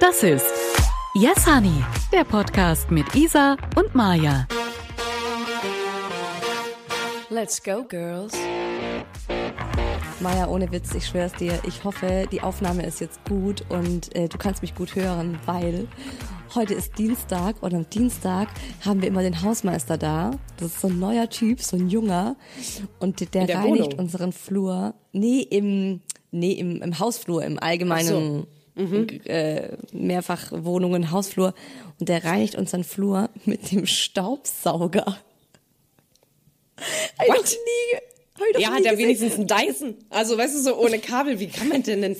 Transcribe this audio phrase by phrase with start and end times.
[0.00, 0.46] Das ist
[1.14, 4.46] Yes Honey, der Podcast mit Isa und Maja.
[7.30, 8.32] Let's go, girls.
[10.20, 14.28] Maja, ohne Witz, ich schwör's dir, ich hoffe, die Aufnahme ist jetzt gut und äh,
[14.28, 15.88] du kannst mich gut hören, weil
[16.54, 18.48] heute ist Dienstag und am Dienstag
[18.84, 20.30] haben wir immer den Hausmeister da.
[20.58, 22.36] Das ist so ein neuer Typ, so ein junger
[23.00, 23.98] und der, der reinigt Wohnung?
[23.98, 24.94] unseren Flur.
[25.12, 28.46] Nee, im, nee, im, im Hausflur, im allgemeinen
[28.78, 31.54] äh, Mehrfachwohnungen, Hausflur.
[32.00, 35.18] Und der reinigt unseren Flur mit dem Staubsauger.
[37.22, 37.44] Ich What?
[37.50, 37.98] nie,
[38.48, 39.96] ich noch Ja, nie hat er wenigstens einen Dyson.
[40.10, 42.16] Also, weißt du, so ohne Kabel, wie kann man denn denn,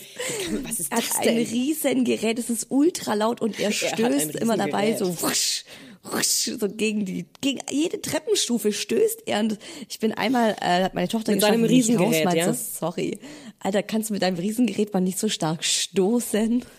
[0.51, 1.47] man, was ist Er das hat ein denn?
[1.47, 4.99] riesen Gerät, es ist ultra laut und er ein stößt immer dabei Riesengerät.
[4.99, 5.65] so wusch,
[6.03, 10.95] wusch, so gegen die gegen jede Treppenstufe stößt er und ich bin einmal äh, hat
[10.95, 12.53] meine Tochter Mit geschafft, seinem Riesengerät, ja?
[12.53, 13.21] sorry.
[13.61, 16.65] Alter, kannst du mit deinem Riesengerät mal nicht so stark stoßen?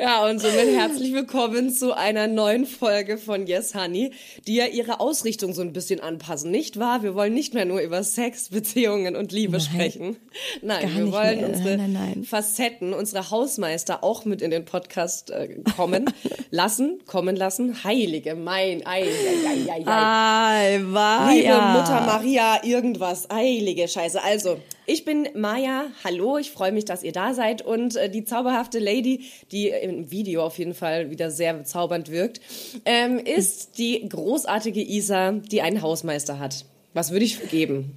[0.00, 4.12] Ja, und somit herzlich willkommen zu einer neuen Folge von Yes Honey,
[4.46, 7.02] die ja ihre Ausrichtung so ein bisschen anpassen, nicht wahr?
[7.02, 10.16] Wir wollen nicht mehr nur über Sex, Beziehungen und Liebe sprechen.
[10.62, 11.48] Nein, wir wollen mehr.
[11.50, 12.24] unsere Nein, nein, nein.
[12.24, 16.06] Facetten, unsere Hausmeister auch mit in den Podcast äh, kommen
[16.50, 17.84] lassen, kommen lassen.
[17.84, 19.08] Heilige mein, ei, ei,
[19.46, 20.76] ei, ei, ei.
[20.78, 21.52] Liebe.
[21.52, 24.22] Mutter Maria, irgendwas, heilige Scheiße.
[24.22, 28.24] Also, ich bin Maja, hallo, ich freue mich, dass ihr da seid und äh, die
[28.24, 32.40] zauberhafte Lady, die im Video auf jeden Fall wieder sehr bezaubernd wirkt,
[32.84, 36.64] ähm, ist die großartige Isa, die einen Hausmeister hat.
[36.94, 37.96] Was würde ich geben?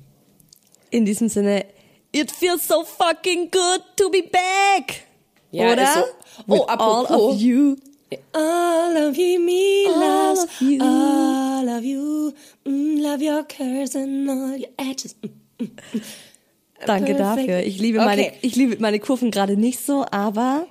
[0.90, 1.66] In diesem Sinne,
[2.12, 5.04] it feels so fucking good to be back.
[5.52, 5.88] Ja, Oder?
[5.94, 6.04] so.
[6.48, 7.10] Oh, apropos.
[7.12, 7.76] all of you.
[8.34, 10.82] All of you, me All loves, of you.
[10.82, 12.34] all of you,
[12.66, 15.16] mm, love your curves and all your edges.
[15.60, 15.70] Mm.
[16.86, 17.50] Danke Perfekt.
[17.50, 17.60] dafür.
[17.66, 18.34] Ich liebe meine, Okay.
[18.42, 20.66] ich liebe meine Kurven gerade nicht so, aber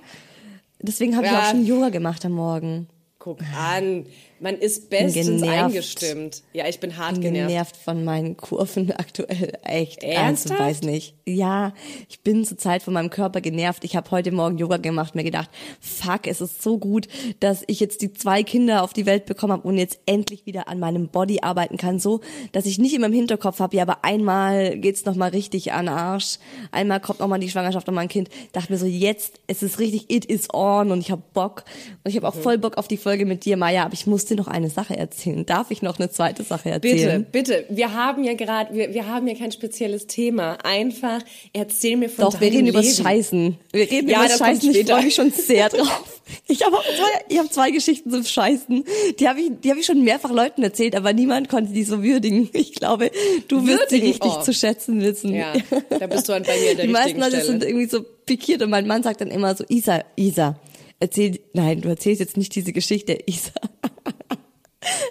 [0.81, 1.39] deswegen habe ich Ja.
[1.41, 2.87] auch schon Yoga gemacht am Morgen.
[3.21, 4.05] Guck an,
[4.39, 5.57] man ist bestens genervt.
[5.65, 6.43] eingestimmt.
[6.53, 7.49] Ja, ich bin hart bin genervt.
[7.49, 9.57] genervt von meinen Kurven aktuell.
[9.63, 10.01] Echt.
[10.01, 10.53] Ernsthaft?
[10.61, 11.15] Also, weiß nicht.
[11.25, 11.73] Ja,
[12.07, 13.83] ich bin zurzeit von meinem Körper genervt.
[13.83, 15.49] Ich habe heute Morgen Yoga gemacht, mir gedacht,
[15.81, 17.09] fuck, es ist so gut,
[17.41, 20.69] dass ich jetzt die zwei Kinder auf die Welt bekommen habe und jetzt endlich wieder
[20.69, 22.21] an meinem Body arbeiten kann, so,
[22.53, 25.87] dass ich nicht immer im Hinterkopf habe, ja, aber einmal geht's noch mal richtig an
[25.87, 26.37] den Arsch,
[26.71, 28.29] einmal kommt noch mal die Schwangerschaft noch mal ein Kind.
[28.53, 31.65] Dachte mir so, jetzt, es ist richtig, it is on und ich habe Bock
[32.05, 32.41] und ich habe auch Mhm.
[32.43, 34.95] voll Bock auf die Folge mit dir, Maya, aber ich muss dir noch eine Sache
[34.95, 35.43] erzählen.
[35.45, 37.25] Darf ich noch eine zweite Sache Bitte, erzählen?
[37.31, 37.65] bitte.
[37.69, 40.57] Wir haben ja gerade, wir, wir haben ja kein spezielles Thema.
[40.63, 41.21] Einfach
[41.53, 42.83] erzähl mir von Doch, wir deinem reden über.
[42.83, 43.57] Scheißen.
[43.71, 44.75] Wir reden Ja, über das kommt Scheißen.
[44.75, 46.21] Ich freue mich schon sehr drauf.
[46.47, 48.83] Ich habe zwei, ich habe zwei Geschichten zum Scheißen.
[49.19, 52.03] Die habe ich, die habe ich schon mehrfach Leuten erzählt, aber niemand konnte die so
[52.03, 52.47] würdigen.
[52.53, 53.09] Ich glaube,
[53.47, 54.41] du wirst sie richtig Oh.
[54.43, 55.33] zu schätzen wissen.
[55.33, 55.53] Ja,
[55.99, 57.45] da bist du an bei mir an der Die meisten Leute Stelle.
[57.45, 60.59] sind irgendwie so pikiert und mein Mann sagt dann immer so, Isa, Isa,
[60.99, 63.51] erzähl, nein, du erzählst jetzt nicht diese Geschichte, Isa.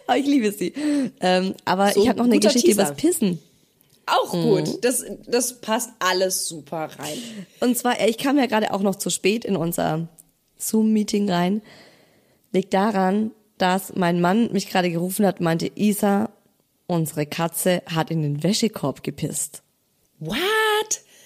[0.06, 0.72] aber ich liebe sie.
[1.20, 2.82] Ähm, aber So, ich habe noch eine Geschichte Teaser.
[2.84, 3.38] übers Pissen.
[4.06, 4.42] Auch Mhm.
[4.42, 4.84] gut.
[4.84, 7.18] Das, das passt alles super rein.
[7.60, 10.08] Und zwar, äh, ich kam ja gerade auch noch zu spät in unser
[10.56, 11.62] Zoom-Meeting rein.
[12.52, 16.30] Liegt daran, dass mein Mann mich gerade gerufen hat, meinte, Isa,
[16.86, 19.62] unsere Katze hat in den Wäschekorb gepisst.
[20.20, 20.38] What?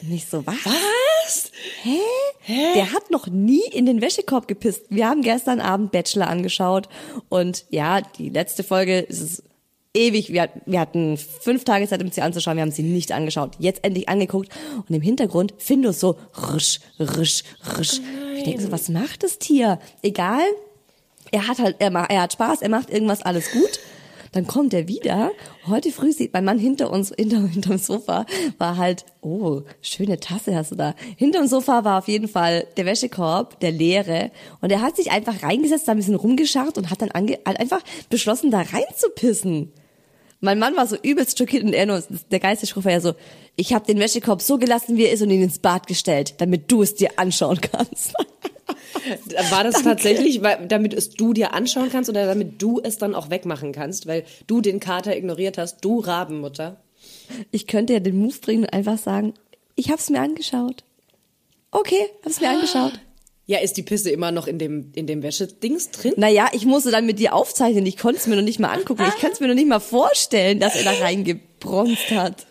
[0.02, 0.56] Nicht so, was?
[0.64, 1.50] Was?
[1.82, 1.98] Hä?
[2.48, 4.86] Der hat noch nie in den Wäschekorb gepisst.
[4.88, 6.88] Wir haben gestern Abend Bachelor angeschaut
[7.28, 9.42] und ja, die letzte Folge ist es
[9.94, 10.32] ewig.
[10.32, 12.56] Wir, wir hatten fünf Tage Zeit, um sie anzuschauen.
[12.56, 13.52] Wir haben sie nicht angeschaut.
[13.58, 14.48] Jetzt endlich angeguckt
[14.88, 16.16] und im Hintergrund Findus so
[16.52, 17.44] risch, risch,
[17.78, 18.00] risch.
[18.36, 19.78] ich denke so, was macht das Tier?
[20.02, 20.42] Egal.
[21.30, 23.80] Er hat halt, er, er hat Spaß, er macht irgendwas, alles gut.
[24.32, 25.30] Dann kommt er wieder.
[25.66, 28.26] Heute früh sieht mein Mann hinter uns, hinter, hinterm Sofa,
[28.58, 30.94] war halt, oh, schöne Tasse hast du da.
[31.16, 34.30] Hinterm Sofa war auf jeden Fall der Wäschekorb, der leere.
[34.60, 37.60] Und er hat sich einfach reingesetzt, da ein bisschen rumgescharrt und hat dann ange, halt
[37.60, 39.72] einfach beschlossen, da reinzupissen.
[40.40, 43.14] Mein Mann war so übelst schockiert und er nur, der Geistesschruf war ja so,
[43.54, 46.72] ich habe den Wäschekorb so gelassen, wie er ist und ihn ins Bad gestellt, damit
[46.72, 48.14] du es dir anschauen kannst.
[49.50, 53.14] War das tatsächlich, weil, damit es du dir anschauen kannst oder damit du es dann
[53.14, 56.80] auch wegmachen kannst, weil du den Kater ignoriert hast, du Rabenmutter?
[57.50, 59.34] Ich könnte ja den Move bringen und einfach sagen,
[59.74, 60.84] ich hab's mir angeschaut.
[61.70, 63.00] Okay, hab's mir angeschaut.
[63.46, 66.14] Ja, ist die Pisse immer noch in dem, in dem Wäschedings drin?
[66.16, 67.84] Naja, ich musste dann mit dir aufzeichnen.
[67.86, 69.02] Ich konnte es mir noch nicht mal angucken.
[69.08, 72.46] Ich kann es mir noch nicht mal vorstellen, dass er da reingebronzt hat.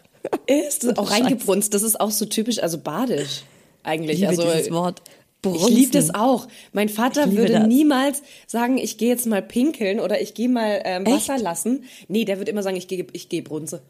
[0.47, 1.73] Ist das auch reingebrunst?
[1.73, 3.43] Das ist auch so typisch, also badisch
[3.83, 4.21] eigentlich.
[4.21, 5.01] Ich liebe also dieses Wort.
[5.43, 5.73] Ich Brunzen.
[5.75, 6.47] liebe das auch.
[6.71, 7.67] Mein Vater Ich würde das.
[7.67, 11.29] niemals sagen, ich gehe jetzt mal pinkeln oder ich gehe mal ähm, Echt?
[11.29, 11.83] Wasser lassen.
[12.07, 13.81] Nee, der wird immer sagen, ich gehe ich gehe brunze.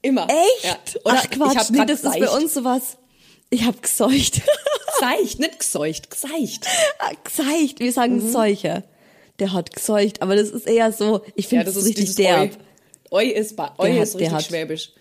[0.00, 0.28] Immer.
[0.28, 0.64] Echt?
[0.64, 1.00] Ja.
[1.04, 2.34] Oder Ach Quatsch, ich hab nee, das ist bei seicht.
[2.34, 2.96] uns sowas.
[3.50, 4.42] Ich habe geseucht.
[5.00, 6.66] Geseicht, nicht geseucht, geseicht.
[7.24, 8.30] geseicht, wir sagen Mhm.
[8.30, 8.84] Seuche.
[9.40, 12.52] Der hat geseucht, aber das ist eher so, ich finde das, richtig dieses derb.
[13.10, 13.24] Oi.
[13.24, 14.92] Oi ist, ba- Oi Der ist hat- der richtig schwäbisch.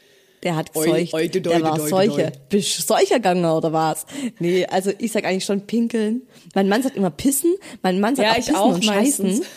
[0.43, 1.13] Der hat geseucht.
[1.13, 2.31] de doi, der de war doi, de Seuche.
[2.49, 4.05] Bist du Seucher gegangen oder was?
[4.39, 6.23] Nee, also ich sag eigentlich schon pinkeln.
[6.55, 7.55] Mein Mann sagt immer pissen.
[7.83, 9.25] Mein Mann sagt Ja, auch pissen auch und scheißen.
[9.27, 9.47] meistens.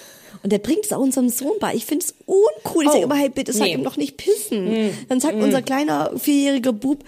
[0.43, 1.75] Und der bringt es auch unserem Sohn bei.
[1.75, 2.85] Ich finde es uncool.
[2.85, 3.73] Ich Oh, sag immer, hey, bitte sag nee.
[3.73, 4.91] ihm doch nicht pissen.
[5.09, 7.03] Dann sagt unser kleiner vierjähriger Bub,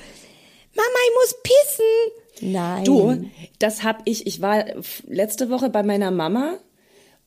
[0.75, 2.53] Mama, ich muss pissen.
[2.53, 2.85] Nein.
[2.85, 3.25] Du,
[3.59, 4.65] das hab ich, ich war
[5.07, 6.59] letzte Woche bei meiner Mama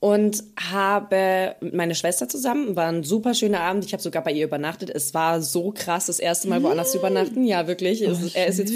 [0.01, 4.31] und habe mit meiner Schwester zusammen, war ein super schöner Abend, ich habe sogar bei
[4.31, 4.89] ihr übernachtet.
[4.89, 7.43] Es war so krass, das erste Mal woanders zu übernachten.
[7.43, 8.01] Ja, wirklich.
[8.01, 8.73] Es ist- er ist jetzt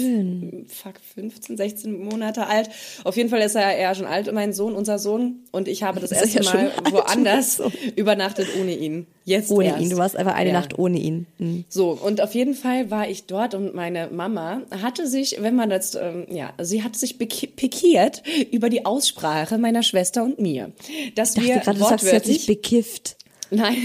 [0.74, 2.68] fuck, 15, 16 Monate alt.
[3.04, 5.36] Auf jeden Fall ist er eher schon alt, mein Sohn, unser Sohn.
[5.50, 7.62] Und ich habe das er erste ja Mal woanders
[7.96, 9.06] übernachtet ohne ihn.
[9.26, 9.80] Jetzt Ohne erst.
[9.80, 9.90] ihn.
[9.90, 10.60] Du warst einfach eine Ja.
[10.60, 11.26] Nacht ohne ihn.
[11.38, 11.64] Hm.
[11.68, 15.70] So, und auf jeden Fall war ich dort und meine Mama hatte sich, wenn man
[15.70, 18.22] das, ähm, ja, sie hatte sich pikiert
[18.52, 20.72] über die Aussprache meiner Schwester und mir.
[21.14, 23.16] Dass Ich wir dachte gerade, du sagst, sie hat sich bekifft.
[23.50, 23.76] nein,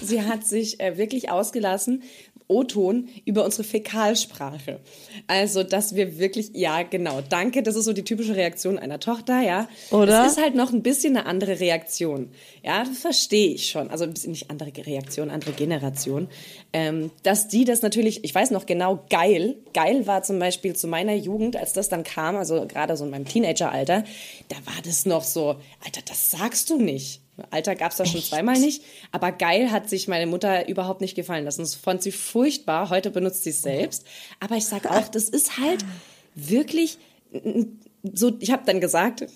[0.00, 2.02] sie hat sich äh, wirklich ausgelassen,
[2.48, 4.80] O-Ton, über unsere Fäkalsprache.
[5.26, 9.42] Also, dass wir wirklich, ja, genau, danke, das ist so die typische Reaktion einer Tochter,
[9.42, 9.68] ja.
[9.90, 10.24] Oder?
[10.24, 12.30] Es ist halt noch ein bisschen eine andere Reaktion.
[12.62, 13.90] Ja, das verstehe ich schon.
[13.90, 16.28] Also ein bisschen nicht andere Reaktion, andere Generation.
[16.72, 19.56] Ähm, dass die das natürlich, ich weiß noch genau, geil.
[19.74, 23.10] Geil war zum Beispiel zu meiner Jugend, als das dann kam, also gerade so in
[23.10, 24.04] meinem Teenageralter,
[24.48, 27.20] da war das noch so, Alter, das sagst du nicht.
[27.50, 28.82] Alter gab's da schon zweimal nicht,
[29.12, 31.62] aber geil hat sich meine Mutter überhaupt nicht gefallen lassen.
[31.62, 32.90] Das fand sie furchtbar.
[32.90, 34.06] Heute benutzt sie es selbst.
[34.40, 35.84] Aber ich sag auch, das ist halt
[36.34, 36.98] wirklich
[38.12, 38.32] so.
[38.40, 39.26] Ich habe dann gesagt,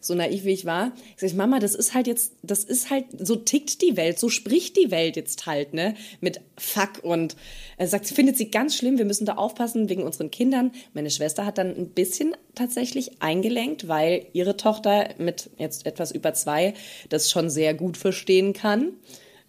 [0.00, 3.06] so naiv wie ich war, ich sag, Mama, das ist halt jetzt, das ist halt,
[3.18, 7.36] so tickt die Welt, so spricht die Welt jetzt halt, ne, mit Fuck und
[7.76, 10.72] er sagt, sie findet sie ganz schlimm, wir müssen da aufpassen wegen unseren Kindern.
[10.94, 16.34] Meine Schwester hat dann ein bisschen tatsächlich eingelenkt, weil ihre Tochter mit jetzt etwas über
[16.34, 16.74] zwei
[17.08, 18.92] das schon sehr gut verstehen kann.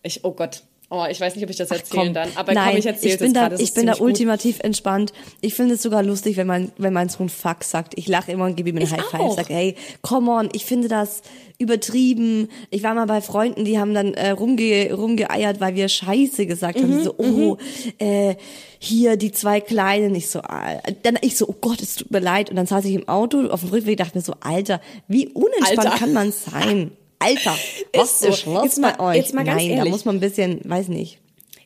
[0.04, 2.70] Ich, oh Gott, oh, ich weiß nicht, ob ich das erzählen Komm, dann, aber nein,
[2.70, 3.62] komm, ich erzähle ich bin es da, gerade.
[3.62, 4.06] ich bin da ziemlich gut.
[4.08, 5.14] ultimativ entspannt.
[5.42, 7.94] Ich finde es sogar lustig, wenn mein, wenn mein Sohn Fuck sagt.
[7.98, 9.20] Ich lache immer und gebe ihm einen Ich High Five.
[9.22, 9.36] auch.
[9.36, 11.22] Sag, hey, come on, ich finde das
[11.58, 12.48] übertrieben.
[12.70, 16.80] Ich war mal bei Freunden, die haben dann äh, rumge, rumgeeiert, weil wir Scheiße gesagt
[16.80, 16.94] haben.
[16.94, 17.58] Mhm, Die so, oh,
[18.00, 18.36] äh,
[18.80, 20.16] hier die zwei Kleinen.
[20.16, 22.50] Ich so, ah, dann ich so, oh Gott, es tut mir leid.
[22.50, 25.80] Und dann saß ich im Auto auf dem Rückweg, dachte mir so, Alter, wie unentspannt
[25.92, 25.98] Alter.
[25.98, 26.92] kann man sein?
[27.20, 27.56] Alter,
[27.94, 28.28] was Ist so.
[28.30, 29.16] ist los Jetzt mal- bei euch?
[29.18, 29.92] jetzt mal ganz Nein, da ehrlich.
[29.92, 31.20] muss man ein bisschen, weiß nicht.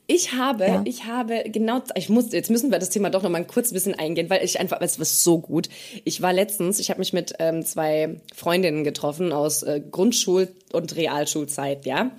[0.06, 0.82] Ich habe, Ja.
[0.84, 3.72] ich habe genau, ich muss, jetzt müssen wir das Thema doch noch mal ein kurz
[3.72, 5.70] bisschen eingehen, weil ich einfach, es war so gut.
[6.04, 10.96] Ich war letztens, ich habe mich mit ähm, zwei Freundinnen getroffen aus äh, Grundschul- und
[10.98, 12.12] Realschulzeit, ja.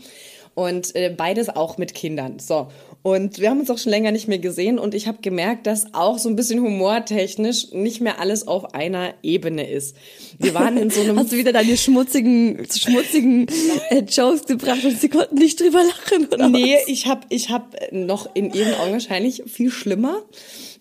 [0.54, 2.38] Und äh, beides auch mit Kindern.
[2.38, 2.68] So.
[3.06, 5.92] Und wir haben uns auch schon länger nicht mehr gesehen und ich habe gemerkt, dass
[5.92, 9.94] auch so ein bisschen humortechnisch nicht mehr alles auf einer Ebene ist.
[10.38, 13.46] Wir waren in so einem Hast du wieder deine schmutzigen, schmutzigen
[13.90, 16.88] äh, Jokes gebracht und sie konnten nicht drüber lachen, oder Nee, was?
[16.88, 20.22] ich habe ich hab noch in ihren Augen wahrscheinlich viel schlimmer.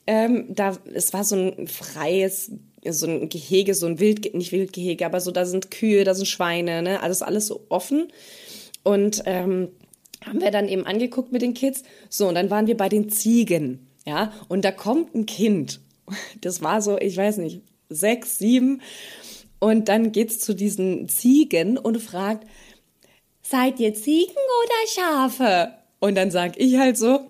[0.08, 2.54] Ähm, da, es war so ein freies,
[2.90, 6.28] so ein Gehege, so ein Wild, nicht Wildgehege, aber so, da sind Kühe, da sind
[6.28, 8.08] Schweine, ne, alles, alles so offen.
[8.84, 9.68] Und ähm,
[10.26, 11.84] haben wir dann eben angeguckt mit den Kids.
[12.10, 15.80] So, und dann waren wir bei den Ziegen, ja, und da kommt ein Kind.
[16.42, 18.82] Das war so, ich weiß nicht, sechs, sieben.
[19.60, 22.46] Und dann geht's zu diesen Ziegen und fragt,
[23.42, 25.74] seid ihr Ziegen oder Schafe?
[26.00, 27.30] Und dann sag ich halt so,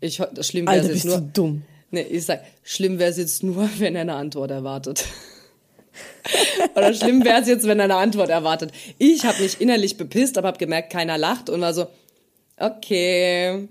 [0.00, 1.62] ich, das schlimm wäre jetzt nur, du dumm.
[1.90, 5.04] Nee, ich sag, schlimm wäre es jetzt nur, wenn er eine Antwort erwartet.
[6.74, 8.72] Oder schlimm wäre es jetzt, wenn er eine Antwort erwartet.
[8.98, 11.86] Ich habe mich innerlich bepisst, aber habe gemerkt, keiner lacht und war so,
[12.58, 13.68] okay,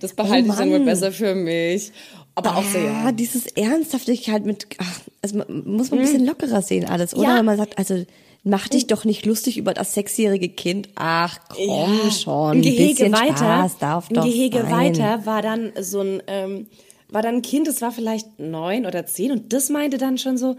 [0.00, 1.92] das behalte Oh ich dann wohl besser für mich.
[2.34, 3.12] Aber auch so, Ah, ja.
[3.12, 7.28] dieses Ernsthaftigkeit mit, ach, also muss man ein bisschen lockerer sehen alles, oder?
[7.30, 7.38] Ja.
[7.38, 8.04] Wenn man sagt, also
[8.44, 10.90] mach dich doch nicht lustig über das sechsjährige Kind.
[10.96, 14.70] Ach komm Ja, schon, Ein Gehege bisschen weiter, Spaß darf ein doch Gehege sein.
[14.70, 16.66] weiter war dann so ein, ähm,
[17.08, 20.36] war dann ein Kind, das war vielleicht neun oder zehn und das meinte dann schon
[20.36, 20.56] so,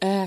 [0.00, 0.26] äh,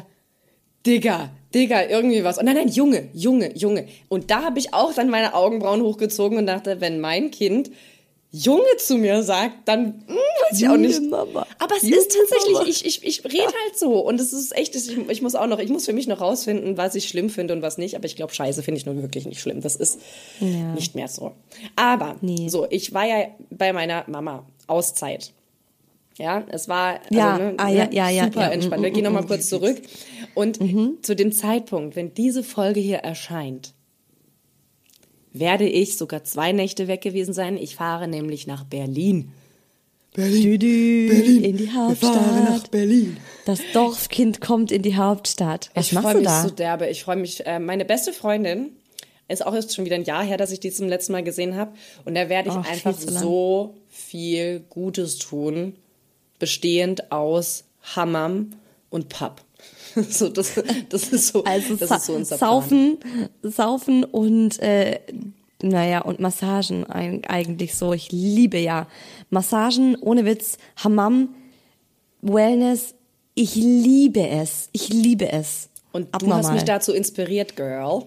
[0.85, 2.37] Digga, Digga, irgendwie was.
[2.37, 3.87] Und nein, nein, Junge, Junge, Junge.
[4.09, 7.71] Und da habe ich auch dann meine Augenbrauen hochgezogen und dachte, wenn mein Kind
[8.31, 11.01] Junge zu mir sagt, dann hm, weiß ich auch nicht.
[11.03, 11.47] Mama.
[11.57, 12.67] Aber es Junge ist tatsächlich, Mama.
[12.67, 13.99] ich, ich, ich rede halt so.
[13.99, 16.75] Und es ist echt, ich, ich muss auch noch, ich muss für mich noch rausfinden,
[16.75, 17.95] was ich schlimm finde und was nicht.
[17.95, 19.61] Aber ich glaube, Scheiße finde ich nun wirklich nicht schlimm.
[19.61, 20.01] Das ist
[20.41, 21.31] nicht mehr so.
[21.77, 22.49] Aber Nee.
[22.49, 25.31] so, ich war ja bei meiner Mama Auszeit.
[26.17, 28.81] Ja, es war also, Ja, ne, ah, ja, ne, ja, ja, super ja, entspannt.
[28.81, 29.81] mm, Wir gehen noch mal mm, kurz zurück.
[30.33, 30.59] Und
[31.05, 33.73] zu dem Zeitpunkt, wenn diese Folge hier erscheint,
[35.33, 37.57] werde ich sogar zwei Nächte weg gewesen sein.
[37.57, 39.31] Ich fahre nämlich nach Berlin.
[40.13, 42.13] Berlin, Dü -dü, in die Hauptstadt.
[42.13, 43.17] Wir fahren nach Berlin.
[43.45, 45.71] Das Dorfkind kommt in die Hauptstadt.
[45.73, 46.43] Was ich machst freue du mich da?
[46.43, 46.87] so derbe.
[46.87, 47.45] Ich freue mich.
[47.45, 48.77] Äh, meine beste Freundin
[49.27, 51.57] ist auch jetzt schon wieder ein Jahr her, dass ich die zum letzten Mal gesehen
[51.57, 51.73] habe.
[52.05, 55.73] Und da werde ich Ach, einfach viel so viel Gutes tun,
[56.39, 57.63] bestehend aus
[57.95, 58.51] Hammam
[58.89, 59.41] und Pub.
[60.09, 62.49] So, das, das ist so, Also das ist so unser Plan.
[62.49, 62.97] Saufen,
[63.43, 64.99] Saufen und äh,
[65.61, 67.93] naja, und Massagen eigentlich so.
[67.93, 68.87] Ich liebe ja
[69.29, 71.29] Massagen, ohne Witz, Hammam,
[72.21, 72.93] Wellness,
[73.35, 74.69] ich liebe es.
[74.71, 75.69] Ich liebe es.
[75.91, 76.43] Und du Abnormal.
[76.43, 78.05] hast mich dazu inspiriert, Girl.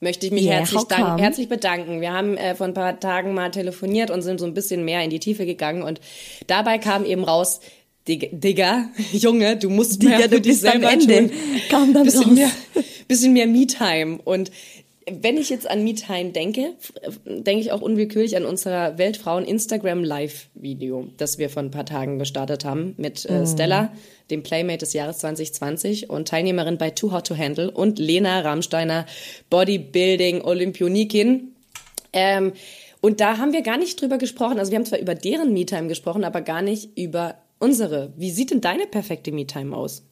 [0.00, 2.00] Möchte ich mich Yeah, herzlich, dank, herzlich bedanken.
[2.02, 5.02] Wir haben äh, vor ein paar Tagen mal telefoniert und sind so ein bisschen mehr
[5.02, 5.82] in die Tiefe gegangen.
[5.82, 6.00] Und
[6.46, 7.60] dabei kam eben raus,
[8.06, 11.28] Dig Digga, Junge, du musst Digga, mehr für du dich bist am selber Ende.
[11.28, 11.30] tun.
[11.70, 12.32] Kam dann bisschen raus.
[12.32, 12.50] mehr,
[13.08, 14.18] bisschen mehr Me-Time.
[14.22, 14.50] Und
[15.08, 16.74] wenn ich jetzt an Me-Time denke,
[17.24, 22.18] denke ich auch unwillkürlich an unser Weltfrauen Instagram Live-Video, das wir vor ein paar Tagen
[22.18, 23.36] gestartet haben mit Mhm.
[23.36, 23.92] äh, Stella,
[24.30, 29.06] dem Playmate des Jahres 2020 und Teilnehmerin bei Too Hot to Handle und Lena Ramsteiner,
[29.48, 31.52] Bodybuilding Olympionikin.
[32.12, 32.52] Ähm,
[33.00, 34.58] und da haben wir gar nicht drüber gesprochen.
[34.58, 38.12] Also wir haben zwar über deren Me-Time gesprochen, aber gar nicht über unsere.
[38.16, 40.02] Wie sieht denn deine perfekte Me-Time aus?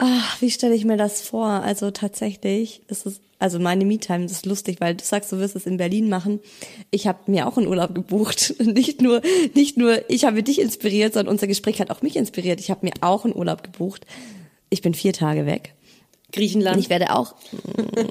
[0.00, 1.48] Ach, wie stelle ich mir das vor?
[1.48, 5.66] Also tatsächlich ist es, also meine Me-Time, ist lustig, weil du sagst, du wirst es
[5.66, 6.38] in Berlin machen.
[6.92, 8.54] Ich habe mir auch einen Urlaub gebucht.
[8.60, 9.20] Nicht nur,
[9.54, 12.60] nicht nur ich habe dich inspiriert, sondern unser Gespräch hat auch mich inspiriert.
[12.60, 14.06] Ich habe mir auch einen Urlaub gebucht.
[14.70, 15.74] Ich bin vier Tage weg.
[16.26, 16.78] Und Griechenland?
[16.78, 17.34] ich werde auch,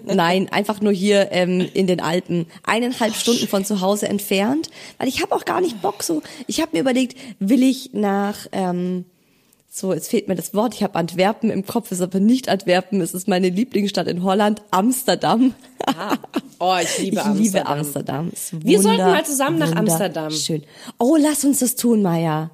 [0.05, 5.07] nein, einfach nur hier ähm, in den Alpen, eineinhalb Stunden von zu Hause entfernt, weil
[5.07, 6.21] ich habe auch gar nicht Bock so.
[6.47, 9.05] Ich habe mir überlegt, will ich nach, ähm,
[9.77, 12.99] so, jetzt fehlt mir das Wort, ich habe Antwerpen im Kopf, ist aber nicht Antwerpen,
[12.99, 15.53] es ist meine Lieblingsstadt in Holland, Amsterdam.
[15.85, 16.17] Ah.
[16.59, 17.43] Oh, ich liebe ich Amsterdam.
[17.43, 18.31] liebe Amsterdam.
[18.51, 20.31] Wir sollten mal zusammen nach Amsterdam.
[20.31, 20.63] Schön.
[20.97, 22.49] Oh, lass uns das tun, Maya.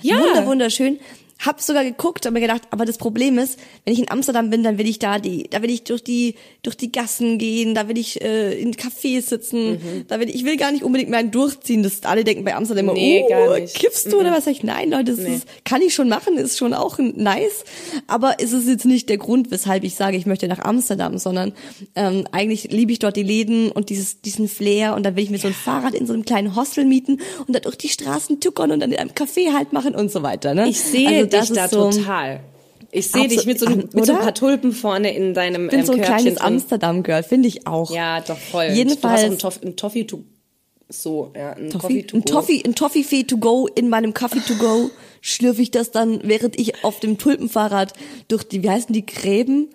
[0.00, 0.18] Ja.
[0.18, 0.98] Wunder, wunderschön.
[1.38, 4.62] Hab sogar geguckt und mir gedacht, aber das Problem ist, wenn ich in Amsterdam bin,
[4.62, 7.88] dann will ich da die, da will ich durch die, durch die Gassen gehen, da
[7.88, 10.04] will ich äh, in Cafés sitzen, Mhm.
[10.08, 11.82] da will ich, ich will gar nicht unbedingt mehr durchziehen.
[11.82, 14.46] Das alle denken bei Amsterdam immer, Nee, oh, kiffst du oder was?
[14.46, 17.64] Ich, nein, Leute, das ist, kann ich schon machen, ist schon auch nice,
[18.06, 21.52] aber ist es jetzt nicht der Grund, weshalb ich sage, ich möchte nach Amsterdam, sondern
[21.94, 25.30] ähm, eigentlich liebe ich dort die Läden und dieses, diesen Flair und dann will ich
[25.30, 28.40] mir so ein Fahrrad in so einem kleinen Hostel mieten und da durch die Straßen
[28.40, 30.54] tuckern und dann in einem Café halt machen und so weiter.
[30.54, 30.68] Ne?
[30.68, 32.40] Ich sehe Also dich das da so, total.
[32.92, 35.70] Ich sehe dich mit so, einem- mit so ein paar Tulpen vorne in deinem Ich
[35.70, 36.40] bin ähm, so ein Körbchen kleines.
[36.40, 37.90] Amsterdam-Girl, finde ich auch.
[37.90, 38.66] Ja, doch voll.
[38.72, 40.22] Jedenfalls- Du hast auch Toffee to
[40.88, 42.32] so, ja, ein Toffee, Toffee, to ein go.
[42.32, 44.90] Toffee, ein Toffee to go in meinem Kaffee to go
[45.20, 47.92] schlürfe ich das dann, während ich auf dem Tulpenfahrrad
[48.28, 49.68] durch die, wie heißen die Gräben?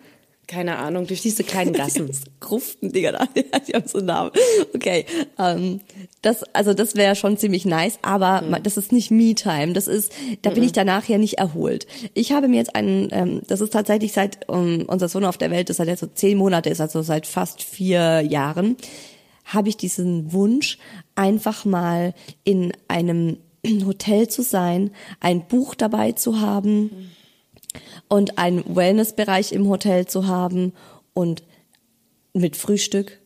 [0.51, 2.09] Keine Ahnung, durch diese kleinen Gassen.
[2.41, 4.31] Gruften, Digga, da- die haben so einen Namen.
[4.75, 5.05] Okay,
[5.39, 5.79] ähm,
[6.21, 9.71] das, also das wäre schon ziemlich nice, aber ma- das ist nicht Me-Time.
[9.73, 11.87] Das ist, da bin ich danach ja nicht erholt.
[12.13, 15.51] Ich habe mir jetzt einen, ähm, das ist tatsächlich seit um, unser Sohn auf der
[15.51, 18.75] Welt ist, seit er so zehn Monate ist, also seit fast vier Jahren,
[19.45, 20.77] habe ich diesen Wunsch,
[21.15, 23.37] einfach mal in einem
[23.85, 24.91] Hotel zu sein,
[25.21, 27.09] ein Buch dabei zu haben
[28.07, 30.73] und einen Wellnessbereich im Hotel zu haben
[31.13, 31.43] und
[32.33, 33.20] mit Frühstück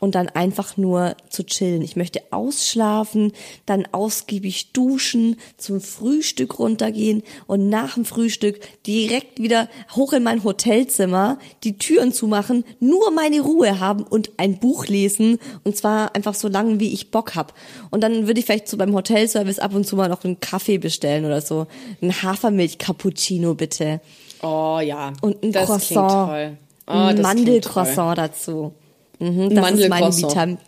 [0.00, 1.82] und dann einfach nur zu chillen.
[1.82, 3.32] Ich möchte ausschlafen,
[3.64, 10.44] dann ausgiebig duschen, zum Frühstück runtergehen und nach dem Frühstück direkt wieder hoch in mein
[10.44, 16.34] Hotelzimmer, die Türen zumachen, nur meine Ruhe haben und ein Buch lesen und zwar einfach
[16.34, 17.54] so lange, wie ich Bock hab.
[17.90, 20.78] Und dann würde ich vielleicht so beim Hotelservice ab und zu mal noch einen Kaffee
[20.78, 21.66] bestellen oder so.
[22.02, 24.00] Ein Hafermilch-Cappuccino bitte.
[24.42, 26.56] Oh ja, Und ein das Croissant.
[26.88, 28.74] Oh, ein Mandelcroissant dazu.
[29.18, 30.10] Mhm, das ist meine.
[30.10, 30.58] Me-Time.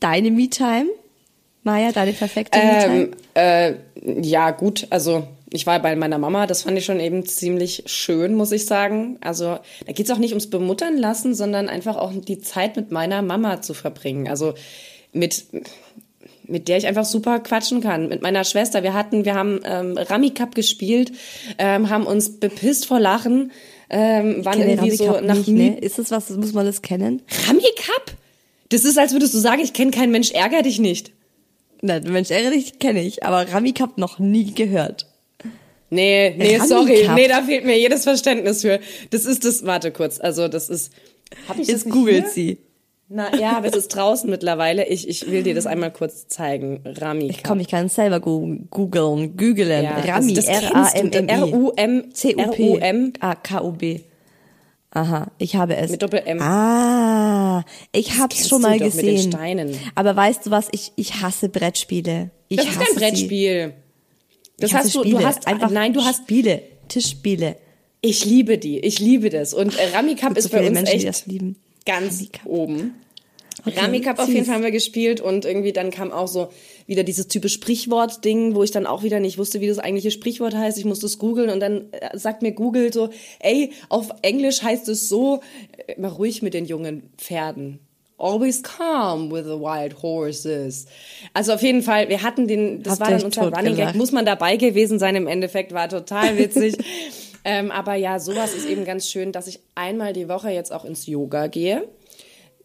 [0.00, 0.86] Deine Me-Time?
[1.62, 2.58] Maja, deine perfekte?
[2.58, 3.74] Ähm, äh,
[4.22, 8.34] ja, gut, also ich war bei meiner Mama, das fand ich schon eben ziemlich schön,
[8.34, 9.18] muss ich sagen.
[9.20, 13.22] Also da geht's auch nicht ums Bemuttern lassen, sondern einfach auch die Zeit mit meiner
[13.22, 14.28] Mama zu verbringen.
[14.28, 14.54] Also
[15.12, 15.46] mit
[16.48, 18.08] mit der ich einfach super quatschen kann.
[18.08, 18.82] Mit meiner Schwester.
[18.82, 21.12] Wir hatten, wir haben ähm, Rami Cup gespielt,
[21.58, 23.52] ähm, haben uns bepisst vor Lachen,
[23.90, 25.78] ähm, waren irgendwie so Ramikap nach nicht, ne?
[25.78, 27.22] Ist das was, muss man das kennen?
[27.46, 28.14] Rami Cup?
[28.70, 31.12] Das ist, als würdest du sagen, ich kenne keinen Mensch, ärger dich nicht.
[31.80, 35.06] Nein, Mensch, ehrlich kenne ich, aber Ramikap noch nie gehört.
[35.90, 37.02] Nee, nee, Rami sorry.
[37.04, 37.14] Cup.
[37.14, 38.80] Nee, da fehlt mir jedes Verständnis für.
[39.10, 40.20] Das ist das, warte kurz.
[40.20, 40.92] Also, das ist.
[41.48, 42.32] Hab ich das Jetzt nicht googelt hier?
[42.32, 42.58] sie.
[43.10, 44.86] Na ja, aber es ist draußen mittlerweile.
[44.86, 46.80] Ich, ich will dir das einmal kurz zeigen.
[46.84, 47.28] Rami.
[47.28, 47.40] Cup.
[47.44, 49.82] Komm, ich kann es selber googeln, googeln.
[49.84, 51.30] Ja, Rami, das- das R-A-M-M-I.
[51.32, 52.42] R-U-M- C-U-P.
[52.72, 53.12] R-U-M.
[53.20, 54.00] Ah, K-U-B.
[54.90, 55.90] Aha, ich habe es.
[55.90, 56.40] Mit Doppel-M.
[56.40, 59.32] Ah, ich hab's kennst schon mal doch mit den gesehen.
[59.32, 59.76] Steinen.
[59.94, 60.68] Aber weißt du was?
[60.72, 62.30] Ich, ich hasse Brettspiele.
[62.48, 63.74] Ich Das ist hasse kein Brettspiel.
[64.58, 64.74] Das Sie.
[64.74, 65.18] Ich hasse hast du, Spiele.
[65.18, 67.56] du hast einfach nein, du hast Spiele, Tischspiele.
[68.00, 69.52] Ich liebe die, ich liebe das.
[69.54, 71.56] Und äh, Rami Cup ist so bei uns Menschen, die echt das lieben.
[71.88, 72.94] Ganz Rami oben.
[73.66, 74.44] Okay, Rami Cup auf jeden.
[74.44, 76.48] Fall haben wir gespielt und irgendwie dann kam auch so
[76.86, 80.54] wieder dieses typische Sprichwort-Ding, wo ich dann auch wieder nicht wusste, wie das eigentliche Sprichwort
[80.54, 80.78] heißt.
[80.78, 84.88] Ich musste es googeln und dann äh, sagt mir Google so, ey, auf Englisch heißt
[84.88, 85.40] es so,
[85.86, 87.80] äh, mal ruhig mit den jungen Pferden.
[88.16, 90.86] Always calm with the wild horses.
[91.34, 94.10] Also auf jeden Fall, wir hatten den, das Habt war dann unser Running Gag, muss
[94.12, 96.76] man dabei gewesen sein im Endeffekt, war total witzig.
[97.50, 100.84] ähm, aber ja, sowas ist eben ganz schön, dass ich einmal die Woche jetzt auch
[100.84, 101.88] ins Yoga gehe.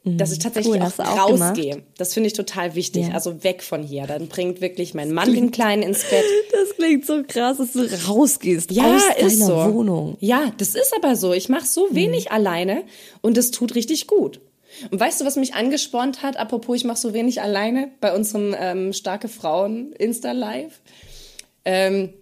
[0.05, 1.51] Dass ich tatsächlich Cool, auch auch gemacht?
[1.57, 1.83] rausgehe.
[1.97, 3.07] Das finde ich total wichtig.
[3.07, 3.13] Ja.
[3.13, 4.05] Also weg von hier.
[4.05, 6.25] Dann bringt wirklich mein Mann den Kleinen ins Bett.
[6.51, 9.73] Das klingt so krass, dass du rausgehst Ja, aus ist deiner so.
[9.73, 10.17] Wohnung.
[10.19, 11.31] Ja, das ist aber so.
[11.31, 12.83] Ich mache so wenig alleine
[13.21, 14.41] und es tut richtig gut.
[14.91, 16.35] Und weißt du, was mich angespornt hat?
[16.35, 20.81] Apropos, ich mache so wenig alleine bei unserem ähm, starke Frauen Insta Live.
[21.63, 22.13] Ähm,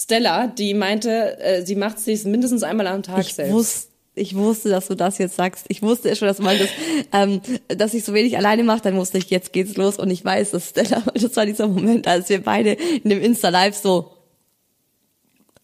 [0.00, 3.52] Stella, die meinte, äh, sie macht sich mindestens einmal am Tag Ich selbst.
[3.52, 5.66] wusste, ich wusste, dass du das jetzt sagst.
[5.68, 6.72] Ich wusste schon, dass du meintest,
[7.12, 8.80] ähm, dass ich so wenig alleine mache.
[8.82, 9.98] Dann wusste ich, jetzt geht's los.
[9.98, 13.76] Und ich weiß, dass Stella, das war dieser Moment, als wir beide in dem Insta-Live
[13.76, 14.12] so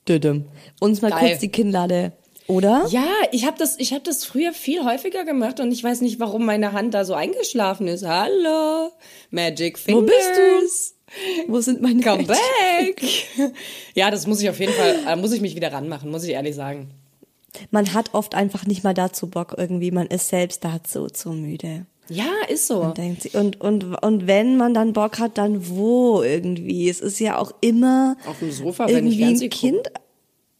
[0.08, 0.44] düdüm,
[0.80, 1.30] uns mal Geil.
[1.30, 2.12] kurz die Kinnlade,
[2.46, 2.86] oder?
[2.90, 6.20] Ja, ich habe das, ich habe das früher viel häufiger gemacht und ich weiß nicht,
[6.20, 8.06] warum meine Hand da so eingeschlafen ist.
[8.06, 8.92] Hallo,
[9.30, 10.06] Magic Wo Fingers.
[10.62, 10.95] bist
[11.48, 13.02] Wo sind meine Come back.
[13.94, 16.30] ja, das muss ich auf jeden Fall, da muss ich mich wieder ranmachen, muss ich
[16.30, 16.90] ehrlich sagen.
[17.70, 19.90] Man hat oft einfach nicht mal dazu Bock irgendwie.
[19.90, 21.86] Man ist selbst dazu zu müde.
[22.08, 22.82] Ja, ist so.
[22.82, 26.88] Und, denkt, sie- und, und, und wenn man dann Bock hat, dann wo irgendwie?
[26.88, 29.50] Es ist ja auch immer Auf dem Sofa, wenn ich irgendwie ein.
[29.50, 29.88] Kind,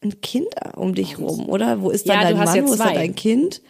[0.02, 1.82] ein Kind um dich rum, oder?
[1.82, 2.66] Wo ist dann Ja, dein Mann?
[2.66, 3.60] wo ist dann dein Kind?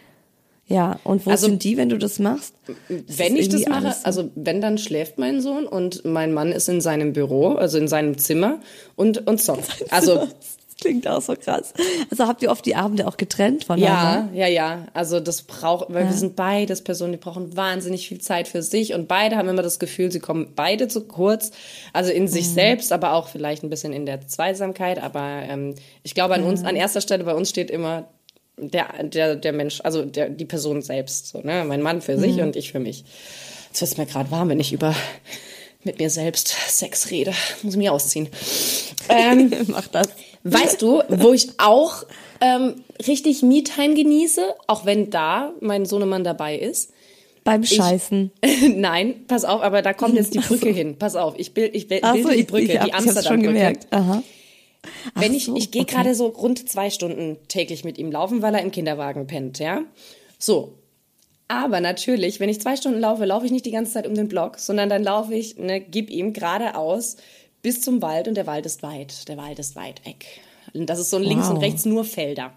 [0.67, 2.53] Ja, und wo Also- sind die, wenn du das machst?
[2.89, 4.05] Wenn ist ich das mache, alles so.
[4.05, 7.87] also wenn, dann schläft mein Sohn und mein Mann ist in seinem Büro, also in
[7.87, 8.59] seinem Zimmer
[8.95, 9.85] und, und zockt.
[9.91, 11.73] Also, das klingt auch so krass.
[12.11, 14.29] Also habt ihr oft die Abende auch getrennt voneinander?
[14.33, 14.87] ja, ja, ja.
[14.93, 18.93] Also das braucht, weil wir sind beides Personen, die brauchen wahnsinnig viel Zeit für sich
[18.93, 21.51] und beide haben immer das Gefühl, sie kommen beide zu kurz.
[21.93, 22.27] Also in Mhm.
[22.27, 25.01] sich selbst, aber auch vielleicht ein bisschen in der Zweisamkeit.
[25.01, 28.09] Aber ähm, ich glaube, an uns, an erster Stelle bei uns steht immer
[28.57, 31.27] der, der, der Mensch, also der, die Person selbst.
[31.27, 31.63] So, ne?
[31.67, 32.21] Mein Mann für Mhm.
[32.21, 33.03] sich und ich für mich.
[33.69, 34.95] Jetzt wird es mir gerade warm, wenn ich über
[35.83, 37.33] mit mir selbst Sex rede.
[37.61, 38.27] Muss ich mich ausziehen.
[39.09, 40.07] Ähm, Mach das.
[40.43, 42.03] Weißt du, wo ich auch
[42.41, 46.91] ähm, richtig Me-Time genieße, auch wenn da mein Sohnemann dabei ist?
[47.43, 48.31] Beim Scheißen.
[48.75, 50.97] Nein, pass auf, aber da kommt jetzt die Brücke hin.
[50.97, 52.93] Pass auf, ich bild, ich bild, bilde so, die ich, Brücke, ich, die hab, ich
[52.95, 53.47] schon Amsterdam-Brücke.
[53.53, 53.87] gemerkt.
[53.91, 54.23] Aha.
[55.15, 55.95] Wenn Ach ich, so, ich gehe okay.
[55.95, 59.81] gerade so rund zwei Stunden täglich mit ihm laufen, weil er im Kinderwagen pennt, ja?
[60.39, 60.73] So.
[61.49, 64.27] Aber natürlich, wenn ich zwei Stunden laufe, laufe ich nicht die ganze Zeit um den
[64.27, 67.15] Block, sondern dann laufe ich, ne, gib ihm geradeaus
[67.61, 69.27] bis zum Wald und der Wald ist weit.
[69.29, 70.25] Der Wald ist weit weg.
[70.73, 71.63] Und das ist so links und Wow.
[71.63, 72.53] rechts nur Felder.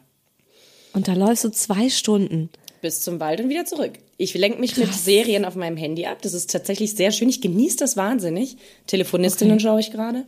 [0.93, 2.51] Und da läufst du zwei Stunden.
[2.83, 3.93] bis zum Wald und wieder zurück.
[4.17, 6.23] Ich lenke mich mit Serien auf meinem Handy ab.
[6.23, 7.29] Das ist tatsächlich sehr schön.
[7.29, 8.57] Ich genieße das wahnsinnig.
[8.87, 10.25] Telefonistinnen schaue ich gerade.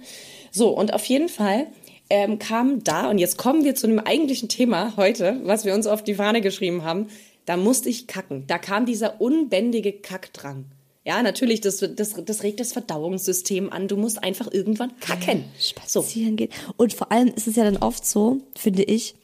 [0.50, 1.66] So, und auf jeden Fall
[2.12, 5.86] ähm, kam da, und jetzt kommen wir zu dem eigentlichen Thema heute, was wir uns
[5.86, 7.06] auf die Fahne geschrieben haben.
[7.46, 8.44] Da musste ich kacken.
[8.46, 10.66] Da kam dieser unbändige Kackdrang.
[11.04, 13.88] Ja, natürlich, das, das, das regt das Verdauungssystem an.
[13.88, 15.44] Du musst einfach irgendwann kacken.
[15.58, 16.02] So.
[16.02, 16.50] spazieren gehen.
[16.76, 19.14] Und vor allem ist es ja dann oft so, finde ich,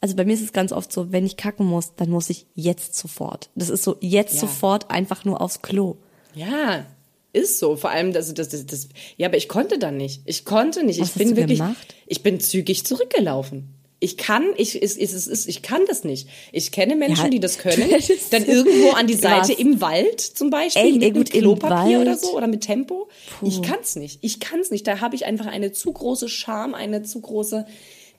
[0.00, 2.46] also bei mir ist es ganz oft so, wenn ich kacken muss, dann muss ich
[2.54, 3.50] jetzt sofort.
[3.56, 4.40] Das ist so, jetzt Ja.
[4.40, 5.96] sofort einfach nur aufs Klo.
[6.34, 6.86] Ja,
[7.32, 7.76] ist so.
[7.76, 10.22] Vor allem, das, das, das, das, ja, aber ich konnte dann nicht.
[10.24, 11.00] Ich konnte nicht.
[11.00, 11.94] Was ich hast bin du wirklich, gemacht?
[12.06, 13.74] ich bin zügig zurückgelaufen.
[14.00, 16.28] Ich kann, ich, es, es, es, ich kann das nicht.
[16.52, 17.82] Ich kenne Menschen, Ja, die das können.
[17.90, 19.58] hättest- Dann irgendwo an die Seite Was?
[19.58, 23.08] im Wald zum Beispiel Ey, mit gut, Klopapier oder so oder mit Tempo.
[23.42, 24.20] Ich kann's nicht.
[24.22, 24.86] Ich kann's nicht.
[24.86, 27.66] Da habe ich einfach eine zu große Scham, eine zu große.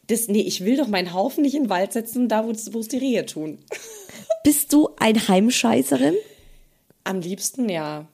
[0.07, 2.87] Das, nee, ich will doch meinen Haufen nicht in den Wald setzen, da wo es
[2.89, 3.59] die Rehe tun.
[4.43, 6.15] Bist du ein Heimscheißerin?
[7.05, 8.05] Am liebsten ja.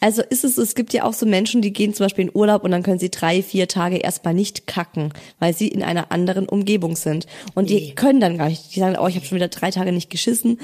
[0.00, 2.62] Also ist es, es gibt ja auch so Menschen, die gehen zum Beispiel in Urlaub
[2.64, 6.46] und dann können sie drei, vier Tage erstmal nicht kacken, weil sie in einer anderen
[6.48, 7.26] Umgebung sind.
[7.54, 7.92] Und die Nee.
[7.94, 8.74] können dann gar nicht.
[8.74, 10.58] Die sagen, oh, ich habe schon wieder drei Tage nicht geschissen.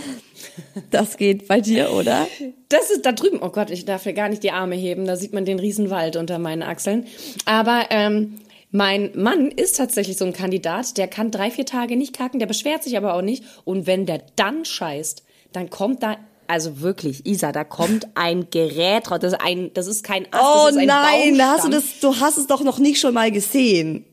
[0.91, 2.27] Das geht bei dir, oder?
[2.69, 3.39] Das ist da drüben.
[3.43, 5.07] Oh Gott, ich darf ja gar nicht die Arme heben.
[5.07, 7.07] Da sieht man den Riesenwald unter meinen Achseln.
[7.47, 8.37] Aber ähm,
[8.71, 12.47] mein Mann ist tatsächlich so ein Kandidat, der kann drei, vier Tage nicht kacken, der
[12.47, 13.43] beschwert sich aber auch nicht.
[13.65, 16.17] Und wenn der dann scheißt, dann kommt da,
[16.51, 19.19] also wirklich, Isa, da kommt ein Gerät raus.
[19.21, 21.71] Das ist, ein, das ist kein Ast, Oh das ist ein nein, da hast du
[21.71, 21.71] Baumstamm.
[21.73, 24.05] das, du hast es doch noch nicht schon mal gesehen.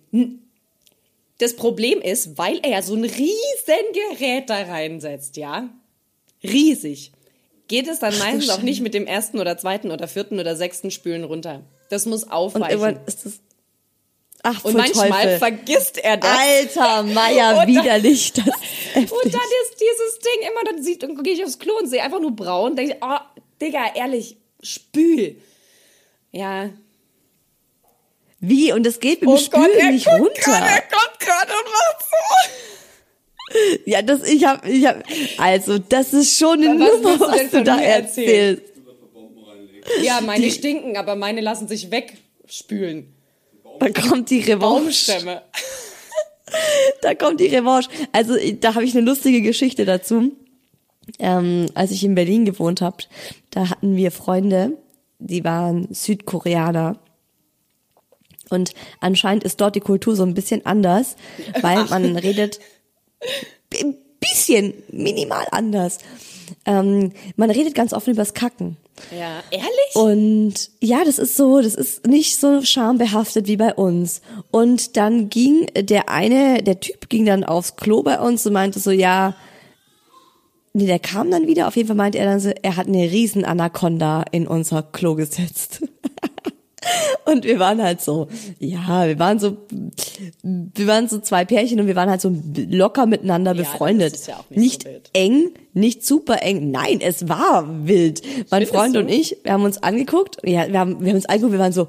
[1.39, 3.31] das Problem ist, weil er ja so ein riesen
[4.19, 5.69] Gerät da reinsetzt, ja,
[6.43, 7.11] riesig,
[7.67, 10.55] geht es dann Ach, meistens auch nicht mit dem ersten oder zweiten oder vierten oder
[10.55, 11.63] sechsten Spülen runter.
[11.89, 12.69] Das muss Und aufweichen.
[12.79, 13.39] irgendwann ist das.
[14.49, 15.37] Ach, Und manchmal Teufel.
[15.39, 16.29] vergisst er das.
[16.39, 18.31] Alter, Meier, Und widerlich.
[18.33, 18.45] Das
[18.95, 22.01] Und dann ist dieses Ding immer, dann sieht, dann gehe ich aufs Klo und sehe
[22.01, 23.17] einfach nur braun, denke ich, oh,
[23.61, 25.35] Digga, ehrlich, spül.
[26.31, 26.69] Ja.
[28.39, 28.71] Wie?
[28.71, 30.41] Und das geht mit dem Oh Gott, Spülen er nicht runter.
[30.41, 32.49] grad, er kommt gerade und macht so.
[33.85, 35.03] Ja, das, ich hab, ich hab,
[35.37, 38.57] also, das ist schon eine Was Nummer, du was du von da mir erzählen?
[38.57, 38.73] erzählst.
[40.03, 43.13] Ja, meine stinken, aber meine lassen sich wegspülen.
[43.79, 44.59] Da kommt die Revanche.
[44.59, 45.41] Baumstämme.
[47.01, 47.89] Da kommt die Revanche.
[48.13, 50.31] Also, da habe ich eine lustige Geschichte dazu.
[51.19, 53.03] Ähm, als ich in Berlin gewohnt habe,
[53.51, 54.77] da hatten wir Freunde,
[55.19, 56.99] die waren Südkoreaner.
[58.49, 61.17] Und anscheinend ist dort die Kultur so ein bisschen anders,
[61.61, 62.59] weil man redet
[63.81, 65.97] ein bisschen minimal anders.
[66.65, 68.77] Ähm, man redet ganz offen übers Kacken.
[69.11, 69.95] Ja, ehrlich?
[69.95, 74.21] Und ja, das ist so, das ist nicht so schambehaftet wie bei uns.
[74.51, 78.79] Und dann ging der eine, der Typ ging dann aufs Klo bei uns und meinte
[78.79, 79.35] so, ja,
[80.73, 83.11] nee, der kam dann wieder, auf jeden Fall meinte er dann so, er hat eine
[83.11, 85.83] riesen Anaconda in unser Klo gesetzt.
[87.25, 88.27] Und wir waren halt so,
[88.59, 89.57] ja, wir waren so,
[90.43, 94.13] wir waren so zwei Pärchen und wir waren halt so locker miteinander Ja, befreundet.
[94.13, 95.09] das ist ja auch nicht so wild.
[95.13, 96.71] eng, nicht super eng.
[96.71, 98.21] Nein, es war wild.
[98.23, 98.99] Mein Findest Freund du?
[98.99, 100.37] und ich, wir haben uns angeguckt.
[100.43, 101.87] Ja, wir haben, wir haben uns angeguckt, wir waren so,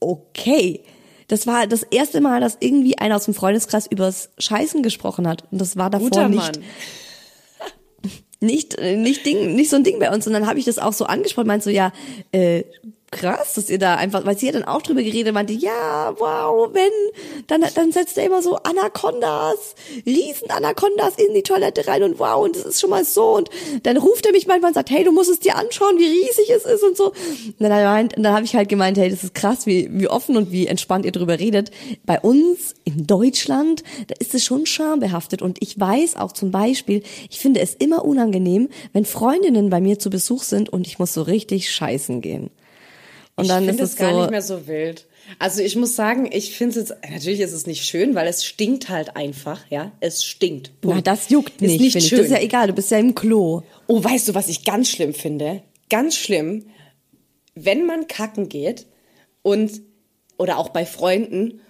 [0.00, 0.82] okay.
[1.26, 5.44] Das war das erste Mal, dass irgendwie einer aus dem Freundeskreis übers Scheißen gesprochen hat.
[5.50, 6.64] Und das war davor Guter nicht Mann.
[8.40, 10.92] nicht nicht Ding nicht so ein Ding bei uns und dann habe ich das auch
[10.92, 11.92] so angesprochen meinte so ja
[12.30, 12.62] äh,
[13.10, 16.68] krass dass ihr da einfach weil sie hat dann auch drüber geredet meinte ja wow
[16.72, 16.92] wenn
[17.46, 19.74] dann dann setzt er immer so Anacondas
[20.06, 23.36] riesen Anacondas in die Toilette rein und wow und das ist schon mal so.
[23.36, 23.50] Und
[23.82, 26.50] dann ruft er mich manchmal und sagt hey du musst es dir anschauen wie riesig
[26.50, 27.06] es ist und so.
[27.08, 30.36] Und dann gemeint- dann habe ich halt gemeint hey das ist krass wie wie offen
[30.36, 31.70] und wie entspannt ihr drüber redet.
[32.04, 35.42] Bei uns in Deutschland da ist es schon schambehaftet.
[35.42, 39.98] Und ich weiß auch zum Beispiel ich finde es immer unangenehm wenn Freundinnen bei mir
[39.98, 42.50] zu Besuch sind und ich muss so richtig scheißen gehen
[43.38, 45.06] und dann ich ist finde es gar so nicht mehr so wild.
[45.38, 48.44] Also ich muss sagen, ich finde es jetzt, natürlich ist es nicht schön, weil es
[48.44, 49.92] stinkt halt einfach, ja.
[50.00, 50.72] Es stinkt.
[50.82, 51.06] na, Punkt.
[51.06, 52.08] das juckt Ist nicht, nicht finde ich.
[52.08, 52.18] schön.
[52.18, 53.62] Das ist ja egal, du bist ja im Klo.
[53.86, 55.62] Oh, weißt du, was ich ganz schlimm finde?
[55.90, 56.66] Ganz schlimm,
[57.54, 58.86] wenn man kacken geht
[59.42, 59.82] und
[60.38, 61.60] oder auch bei Freunden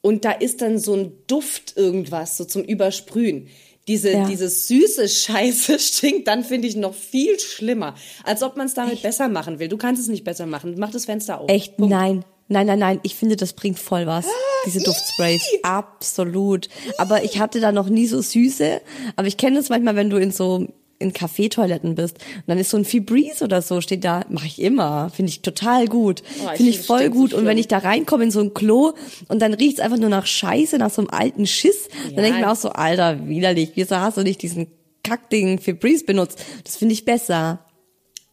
[0.00, 3.48] und da ist dann so ein Duft irgendwas so zum Übersprühen.
[3.86, 4.26] Diese, Ja.
[4.26, 7.94] diese süße Scheiße stinkt, dann finde ich noch viel schlimmer.
[8.24, 9.68] Als ob man es damit besser machen will.
[9.68, 10.74] Du kannst es nicht besser machen.
[10.78, 11.50] Mach das Fenster auf.
[11.50, 11.76] Echt?
[11.76, 11.90] Punkt.
[11.90, 12.24] Nein.
[12.48, 13.00] Nein, nein, nein.
[13.02, 14.26] Ich finde, das bringt voll was.
[14.66, 15.42] Diese Duftsprays.
[15.62, 16.68] Absolut.
[16.98, 18.80] Aber ich hatte da noch nie so süße.
[19.16, 20.66] Aber ich kenne das manchmal, wenn du in so
[20.98, 24.60] in Kaffeetoiletten bist und dann ist so ein Febreze oder so steht da, mache ich
[24.60, 27.58] immer, finde ich total gut, Oh, ich finde ich voll stinkt so gut und wenn
[27.58, 28.92] ich da reinkomme in so ein Klo
[29.28, 32.44] und dann riecht's einfach nur nach Scheiße, nach so einem alten Schiss, dann denke ich
[32.44, 34.68] mir auch so, Alter, widerlich, wieso hast du nicht diesen
[35.02, 36.42] Kackding Febreze benutzt?
[36.64, 37.64] Das finde ich besser.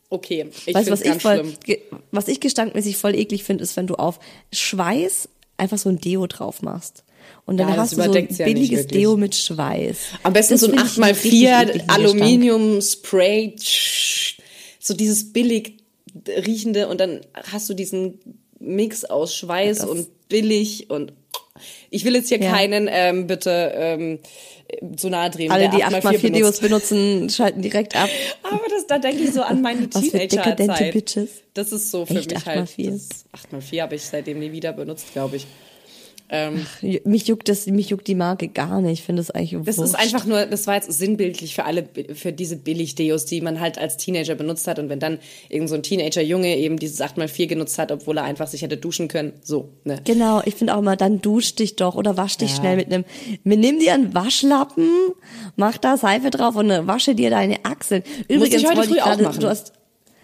[0.10, 1.78] Okay, ich Weißt was ich voll, schlimm.
[2.12, 4.19] was ich gestankmäßig voll eklig finde, ist, wenn du auf
[4.52, 7.06] Schweiß einfach so ein Deo drauf machst.
[7.45, 9.01] Und dann Ja, hast du so ein ja billiges wirklich.
[9.01, 9.97] Deo mit Schweiß.
[10.23, 11.99] Am besten Das so ein finde ich einen richtig 8x4 ekligen Gestank.
[11.99, 13.56] Aluminium-Spray.
[14.80, 15.77] So dieses billig
[16.27, 18.19] riechende und dann hast du diesen
[18.60, 21.13] Mix aus Schweiß Das- und billig und
[21.89, 22.51] ich will jetzt hier Ja.
[22.51, 24.19] keinen ähm, bitte ähm,
[24.95, 25.51] zu nahe drehen.
[25.51, 28.10] Alle, die 8x4 8x4 Deos benutzen, schalten direkt ab.
[28.43, 31.30] Aber das, da denke ich so an meine Was für dekadente Teenagerzeit.
[31.54, 32.69] Das ist so für Echt, mich halt.
[32.69, 32.91] 8x4?
[32.91, 35.45] das- 8x4 habe ich seitdem nie wieder benutzt, glaube ich.
[36.34, 36.65] Ähm,
[37.04, 39.00] Mich juckt das, mich juckt die Marke gar nicht.
[39.00, 39.96] Ich finde das eigentlich Das ist wurscht.
[39.96, 43.98] einfach nur, das war jetzt sinnbildlich für alle, für diese Billig-Deos, die man halt als
[43.98, 44.80] Teenager benutzt hat.
[44.80, 48.48] Und wenn dann irgend so ein Teenager-Junge eben dieses 8x4 genutzt hat, obwohl er einfach
[48.48, 50.00] sich hätte duschen können, so, ne?
[50.06, 52.56] Genau, ich finde auch immer, dann dusch dich doch oder wasch dich Ja.
[52.58, 53.04] schnell mit einem,
[53.44, 54.88] nimm dir einen Waschlappen,
[55.58, 58.04] mach da Seife drauf und äh, wasche dir deine Achseln.
[58.30, 59.39] Übrigens ich heute wollte früh auch machen.
[59.41, 59.74] du hast,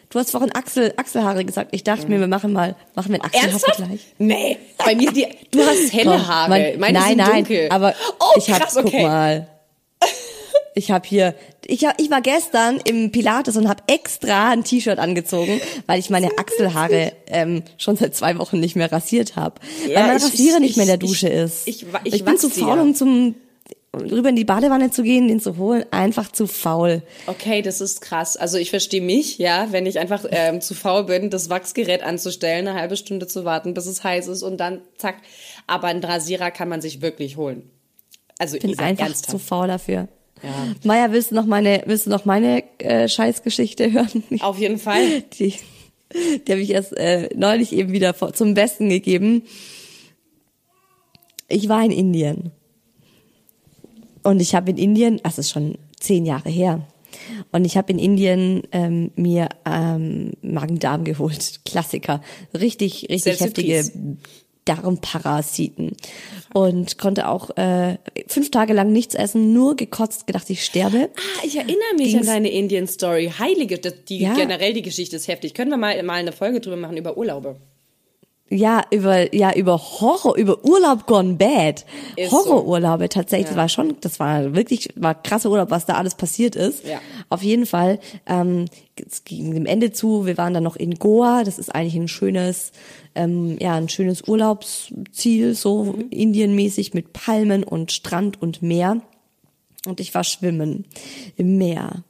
[0.09, 1.69] du hast vorhin Achsel, Achselhaare gesagt.
[1.73, 3.25] Ich dachte mir, wir machen mal, machen wir einen?
[3.33, 4.01] Achselhaarvergleich.
[4.17, 6.49] Nee, bei mir, die, du hast helle Komm, Haare.
[6.49, 7.67] mein- Meine nein, sind nein, dunkel.
[7.69, 9.03] aber oh, ich hab, krass, guck okay.
[9.03, 9.47] mal.
[10.75, 11.33] Ich habe hier,
[11.65, 16.11] ich, hab, ich war gestern im Pilates und habe extra ein T-Shirt angezogen, weil ich
[16.11, 19.55] meine Achselhaare ähm, schon seit zwei Wochen nicht mehr rasiert habe.
[19.87, 21.67] Ja, weil mein ich- Rasierer ich- nicht mehr in der ich- Dusche ist.
[21.67, 23.33] ich- ich ich bin zu faul, um zum
[23.93, 27.01] rüber in die Badewanne zu gehen, den zu holen, einfach zu faul.
[27.25, 28.37] Okay, das ist krass.
[28.37, 32.67] Also ich verstehe mich, ja, wenn ich einfach ähm, zu faul bin, das Wachsgerät anzustellen,
[32.67, 35.15] eine halbe Stunde zu warten, bis es heiß ist und dann zack.
[35.65, 37.69] Aber einen Rasierer kann man sich wirklich holen.
[38.39, 39.31] Also Ich bin einfach ernsthaft.
[39.31, 40.07] zu faul dafür.
[40.43, 40.67] Ja.
[40.83, 44.23] Maja, willst du noch meine, willst du noch meine äh, Scheißgeschichte hören?
[44.41, 45.23] Auf jeden Fall.
[45.39, 45.55] Die,
[46.13, 49.43] die habe ich erst äh, neulich eben wieder vor, zum Besten gegeben.
[51.47, 52.51] Ich war in Indien.
[54.27, 56.85] Und ich habe in Indien, das ist schon zehn Jahre her,
[57.53, 61.61] und ich habe in Indien ähm, mir ähm, Magen-Darm geholt.
[61.65, 62.21] Klassiker.
[62.53, 63.89] Richtig, richtig heftige.
[64.65, 65.95] Darmparasiten.
[66.53, 71.09] Und konnte auch äh, fünf Tage lang nichts essen, nur gekotzt, gedacht, ich sterbe.
[71.15, 73.31] Ah, ich erinnere mich Ging's- an deine Indien-Story.
[73.39, 74.35] Heilige, die, Ja.
[74.35, 75.53] generell die Geschichte ist heftig.
[75.53, 77.55] Können wir mal, mal eine Folge drüber machen über Urlaube?
[78.49, 81.85] Ja, über, ja, über Horror, über Urlaub gone bad.
[82.15, 82.37] Ist so.
[82.37, 86.55] Horrorurlaube tatsächlich, das war schon, das war wirklich, war krasser Urlaub, was da alles passiert
[86.55, 86.85] ist.
[86.85, 87.01] Ja.
[87.29, 91.43] Auf jeden Fall, ähm, es ging dem Ende zu, wir waren dann noch in Goa,
[91.43, 92.71] das ist eigentlich ein schönes,
[93.15, 96.05] ähm, ja, ein schönes Urlaubsziel, so Mhm.
[96.09, 99.01] indienmäßig mit Palmen und Strand und Meer.
[99.85, 100.85] Und ich war schwimmen
[101.35, 102.03] im Meer.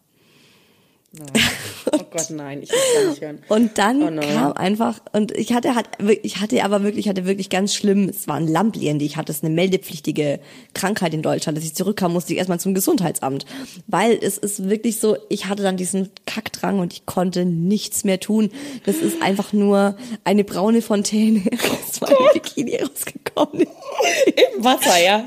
[1.91, 3.39] Oh Gott, nein, ich will gar nicht hören.
[3.47, 5.87] Und dann Oh kam einfach, und ich hatte halt,
[6.21, 9.31] ich hatte aber wirklich, ich hatte wirklich ganz schlimm, es waren Lamplien, die ich hatte,
[9.31, 10.39] es ist eine meldepflichtige
[10.73, 11.57] Krankheit in Deutschland.
[11.57, 13.45] Als ich zurückkam, musste ich erstmal zum Gesundheitsamt.
[13.87, 18.19] Weil es ist wirklich so, ich hatte dann diesen Kackdrang und ich konnte nichts mehr
[18.19, 18.51] tun.
[18.85, 21.41] Das ist einfach nur eine braune Fontäne
[21.89, 23.61] aus meinem Bikini rausgekommen.
[23.61, 25.23] Im Wasser, ja?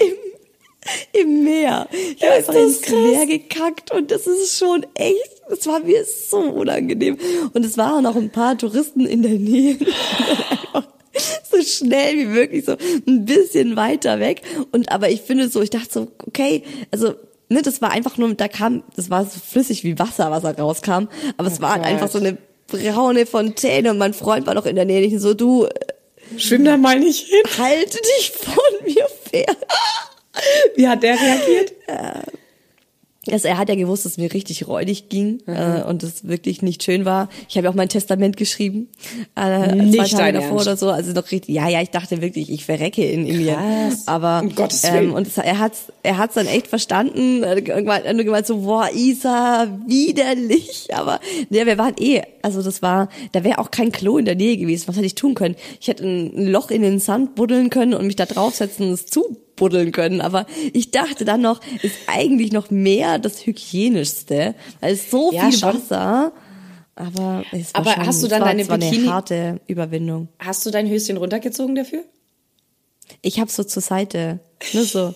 [1.13, 1.89] Im Meer.
[2.17, 2.95] Ich habe einfach ins krass.
[2.95, 7.19] Meer gekackt und das ist schon echt, das war mir so unangenehm.
[7.53, 9.77] Und es waren noch ein paar Touristen in der Nähe.
[11.51, 14.43] so schnell wie möglich, so ein bisschen weiter weg.
[14.73, 17.15] Und aber ich finde so, ich dachte so, okay, also
[17.49, 20.51] ne, das war einfach nur, da kam, das war so flüssig wie Wasser, was da
[20.53, 21.09] rauskam.
[21.37, 21.87] Aber es war Gott.
[21.87, 25.03] einfach so eine braune Fontäne und mein Freund war noch in der Nähe.
[25.03, 25.67] Ich so, du,
[26.37, 27.43] Schwimm da mal nicht hin.
[27.59, 29.57] halte dich von mir fern.
[30.77, 31.73] Wie hat der reagiert?
[33.31, 36.63] Also er hat ja gewusst, dass es mir richtig räudig ging äh, und es wirklich
[36.63, 37.29] nicht schön war.
[37.51, 38.89] Ich habe ja auch mein Testament geschrieben,
[39.37, 40.67] äh, Nicht zwei Tage davor Ernst?
[40.67, 40.89] oder so.
[40.89, 41.55] Also noch richtig.
[41.55, 43.57] Ja, ja, ich dachte wirklich, ich verrecke in Indien.
[43.57, 44.05] Krass.
[44.09, 45.11] Aber Um Gottes Willen.
[45.11, 47.43] ähm, und es, er hat's, er hat's dann echt verstanden.
[47.43, 50.89] Er hat Irgendwann, nur gemeint so, boah, Isa, widerlich.
[50.95, 54.35] Aber ja, wir waren eh, also das war, da wäre auch kein Klo in der
[54.35, 54.89] Nähe gewesen.
[54.89, 55.57] Was hätte ich tun können?
[55.79, 59.05] Ich hätte ein Loch in den Sand buddeln können und mich da draufsetzen und es
[59.61, 60.21] zubuddeln können.
[60.21, 65.51] Aber ich dachte dann noch, ist eigentlich noch mehr das hygienischste, weil es so Ja,
[65.51, 65.75] viel schon.
[65.75, 66.33] Wasser.
[66.97, 70.29] Aber, es war Aber schon, hast du dann war, deine Bikini- eine harte Überwindung.
[70.39, 72.03] Hast du dein Höschen runtergezogen dafür?
[73.23, 74.41] Ich habe so zur Seite,
[74.73, 75.15] nur so.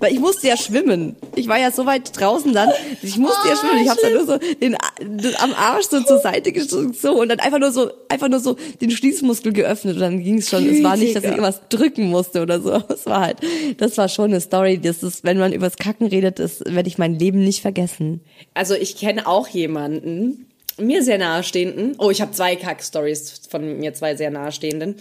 [0.00, 1.16] Weil ich musste ja schwimmen.
[1.34, 2.68] Ich war ja so weit draußen dann,
[3.02, 3.82] ich musste ja schwimmen.
[3.82, 7.28] Ich habe dann nur so den, den am Arsch so zur Seite gestreckt so und
[7.28, 10.66] dann einfach nur so einfach nur so den Schließmuskel geöffnet und dann ging es schon.
[10.68, 12.82] Es war nicht, dass ich irgendwas drücken musste oder so.
[12.88, 13.38] Es war halt,
[13.78, 14.78] das war schon eine Story.
[14.78, 18.20] Das ist, wenn man übers Kacken redet, das werde ich mein Leben nicht vergessen.
[18.54, 20.46] Also ich kenne auch jemanden,
[20.78, 21.94] mir sehr nahestehenden.
[21.98, 24.96] Oh, ich habe zwei Kack-Stories von mir zwei sehr nahestehenden.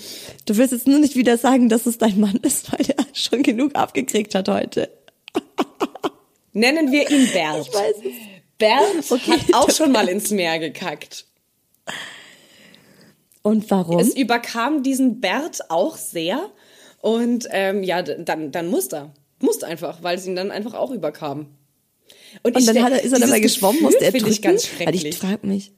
[0.46, 3.44] Du willst jetzt nur nicht wieder sagen, dass es dein Mann ist, weil der schon
[3.44, 4.90] genug abgekriegt hat heute.
[6.54, 7.68] Nennen wir ihn Bert.
[7.68, 8.14] Ich weiß es.
[8.58, 9.32] Bert Okay.
[9.32, 11.26] hat auch schon mal ins Meer gekackt.
[13.42, 14.00] Und warum?
[14.00, 16.50] Es überkam diesen Bert auch sehr.
[17.02, 19.14] Und ähm, ja, dann, dann musste er.
[19.40, 21.55] Musste einfach, weil es ihn dann einfach auch überkam.
[22.44, 24.32] Und ich dann hat er, ist er dabei geschwommen, Gefühl musste er drücken.
[24.32, 25.06] ich ganz schrecklich.
[25.06, 25.72] ich frage mich.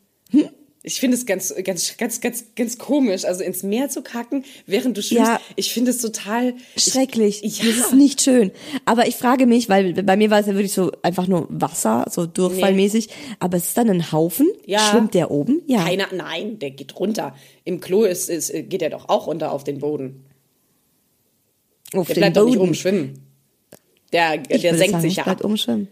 [0.84, 4.96] Ich finde es ganz, ganz, ganz, ganz, ganz komisch, also ins Meer zu kacken, während
[4.96, 5.26] du schwimmst.
[5.32, 5.42] Ja.
[5.58, 7.44] Ich finde es total Schrecklich.
[7.44, 7.86] Ich, Das ja.
[7.86, 8.52] ist nicht schön.
[8.86, 12.06] Aber ich frage mich, weil bei mir war es ja wirklich so einfach nur Wasser,
[12.10, 13.10] so durchfallmäßig.
[13.40, 14.48] Aber ist es dann ein Haufen?
[14.66, 14.80] Ja.
[14.80, 15.62] Schwimmt der oben?
[15.68, 15.84] Ja.
[15.84, 17.36] Keiner, nein, der geht runter.
[17.66, 20.24] Im Klo ist, ist, geht er doch auch runter auf den Boden.
[21.94, 22.68] Auf Der den bleibt doch nicht Boden.
[22.70, 23.20] oben schwimmen.
[24.14, 25.44] Der, Ich der senkt sagen, sich ja ab.
[25.44, 25.90] oben schwimmen.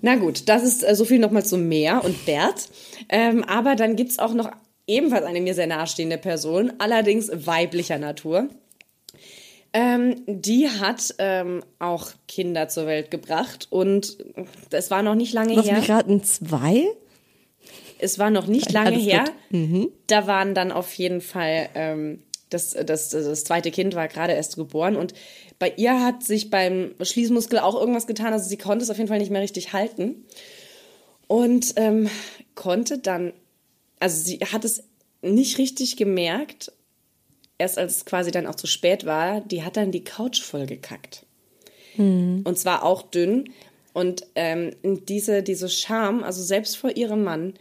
[0.00, 2.68] Na gut, das ist äh, so viel nochmal zum Meer und Bert.
[3.08, 4.50] Ähm, aber dann gibt's auch noch
[4.86, 8.48] ebenfalls eine mir sehr nahestehende Person, allerdings weiblicher Natur.
[9.74, 14.16] Ähm, die hat ähm, auch Kinder zur Welt gebracht und
[14.70, 15.78] es war noch nicht lange Lass her.
[15.78, 16.84] mich raten, zwei?
[17.98, 19.24] Es war noch nicht lange Alles her.
[19.50, 19.88] Mhm.
[20.06, 24.56] Da waren dann auf jeden Fall, ähm, das, das, das zweite Kind war gerade erst
[24.56, 25.14] geboren und
[25.58, 28.32] bei ihr hat sich beim Schließmuskel auch irgendwas getan.
[28.32, 30.24] Also sie konnte es auf jeden Fall nicht mehr richtig halten.
[31.26, 32.08] Und ähm,
[32.54, 33.32] konnte dann,
[34.00, 34.84] also sie hat es
[35.20, 36.72] nicht richtig gemerkt,
[37.58, 40.66] erst als es quasi dann auch zu spät war, die hat dann die Couch voll
[40.66, 41.26] gekackt.
[42.44, 43.52] Und zwar auch dünn.
[43.92, 47.54] Und ähm, diese, diese Scham, also selbst vor ihrem Mann,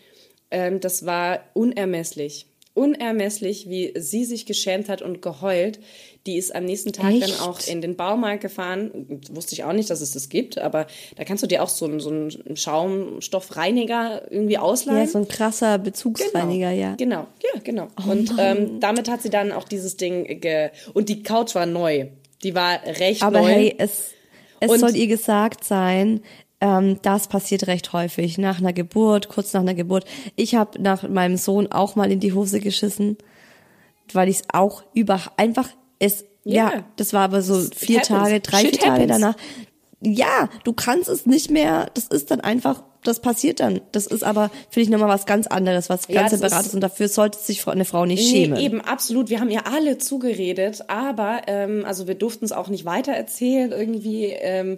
[0.52, 2.45] ähm, das war unermesslich.
[2.77, 5.79] Unermesslich, wie sie sich geschämt hat und geheult.
[6.27, 7.23] Die ist am nächsten Tag Echt?
[7.23, 9.21] dann auch in den Baumarkt gefahren.
[9.31, 10.85] Wusste ich auch nicht, dass es das gibt, aber
[11.15, 14.99] da kannst du dir auch so einen, so einen Schaumstoffreiniger irgendwie ausleihen.
[14.99, 16.91] Ja, so ein krasser Bezugsreiniger, ja.
[16.93, 17.87] Oh Genau, ja, genau.
[18.07, 22.07] und ähm, damit hat sie dann auch dieses Ding ge und die Couch war neu.
[22.43, 23.47] Die war recht Aber neu.
[23.47, 24.11] hey, es,
[24.59, 26.21] es Und- soll ihr gesagt sein,
[26.62, 28.38] ähm, das passiert recht häufig.
[28.38, 30.06] Nach einer Geburt, kurz nach einer Geburt.
[30.36, 33.17] Ich habe nach meinem Sohn auch mal in die Hose geschissen,
[34.13, 36.72] weil ich es auch über einfach es ja.
[36.74, 36.84] Ja.
[36.96, 38.08] das war aber so It vier happens.
[38.08, 39.08] Tage, drei vier Tage happens.
[39.12, 39.36] danach.
[40.02, 41.89] Ja, du kannst es nicht mehr.
[41.96, 43.82] Das ist dann einfach, das passiert dann.
[43.91, 46.82] Das ist aber finde ich nochmal was ganz anderes, was ganz das separates ist- und
[46.82, 48.60] dafür sollte sich eine Frau nicht Nee, schämen.
[48.60, 49.30] eben, absolut.
[49.30, 54.26] Wir haben ihr alle zugeredet, aber ähm, also wir durften es auch nicht weitererzählen, irgendwie
[54.28, 54.78] ähm,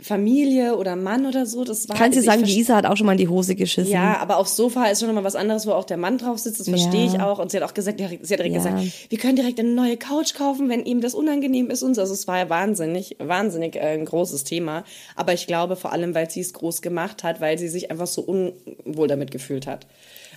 [0.00, 1.64] Familie oder Mann oder so.
[1.64, 3.90] Das war Kannst du sagen, die Isa hat auch schon mal in die Hose geschissen.
[3.92, 6.60] Ja, aber aufs Sofa ist schon nochmal was anderes, wo auch der Mann drauf sitzt.
[6.60, 7.14] Das verstehe Ja.
[7.14, 7.40] ich auch.
[7.40, 8.58] Und sie hat auch gesagt, sie hat direkt Ja.
[8.58, 11.82] gesagt, wir können direkt eine neue Couch kaufen, wenn ihm das unangenehm ist.
[11.82, 12.00] Und so.
[12.00, 14.84] Also es war ja wahnsinnig, wahnsinnig äh, ein großes Thema.
[15.16, 18.06] Aber ich glaube vor allem, weil sie es groß gemacht hat, weil sie sich einfach
[18.06, 19.86] so unwohl damit gefühlt hat.